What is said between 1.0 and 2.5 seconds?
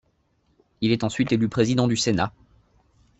ensuite élu président du Sénat.